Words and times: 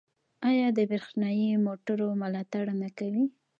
آیا 0.49 0.67
د 0.77 0.79
بریښنايي 0.89 1.49
موټرو 1.67 2.07
ملاتړ 2.21 2.65
نه 2.81 2.89
کوي؟ 2.97 3.25